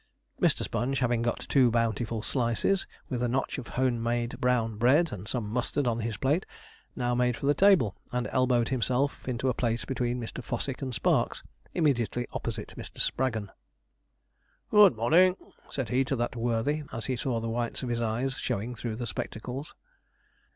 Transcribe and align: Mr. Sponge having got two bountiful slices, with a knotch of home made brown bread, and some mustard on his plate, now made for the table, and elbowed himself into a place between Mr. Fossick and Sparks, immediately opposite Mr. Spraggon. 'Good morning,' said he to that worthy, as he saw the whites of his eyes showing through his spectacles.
Mr. 0.41 0.63
Sponge 0.63 0.97
having 0.97 1.21
got 1.21 1.41
two 1.47 1.69
bountiful 1.69 2.23
slices, 2.23 2.87
with 3.07 3.21
a 3.21 3.27
knotch 3.27 3.59
of 3.59 3.67
home 3.67 4.01
made 4.01 4.41
brown 4.41 4.75
bread, 4.75 5.13
and 5.13 5.27
some 5.27 5.47
mustard 5.47 5.85
on 5.85 5.99
his 5.99 6.17
plate, 6.17 6.43
now 6.95 7.13
made 7.13 7.37
for 7.37 7.45
the 7.45 7.53
table, 7.53 7.95
and 8.11 8.27
elbowed 8.31 8.69
himself 8.69 9.27
into 9.27 9.47
a 9.47 9.53
place 9.53 9.85
between 9.85 10.19
Mr. 10.19 10.43
Fossick 10.43 10.81
and 10.81 10.95
Sparks, 10.95 11.43
immediately 11.75 12.25
opposite 12.33 12.73
Mr. 12.75 12.99
Spraggon. 12.99 13.51
'Good 14.71 14.95
morning,' 14.95 15.37
said 15.69 15.89
he 15.89 16.03
to 16.05 16.15
that 16.15 16.35
worthy, 16.35 16.81
as 16.91 17.05
he 17.05 17.15
saw 17.15 17.39
the 17.39 17.47
whites 17.49 17.83
of 17.83 17.89
his 17.89 18.01
eyes 18.01 18.33
showing 18.37 18.73
through 18.73 18.97
his 18.97 19.07
spectacles. 19.09 19.75